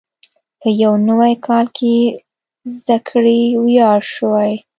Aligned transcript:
په 0.59 0.67
یو 0.83 0.93
نوي 1.09 1.33
کال 1.45 1.65
کې 1.77 1.93
زده 2.75 2.97
کړې 3.09 3.39
وړیا 3.61 3.89
شوې. 4.13 4.53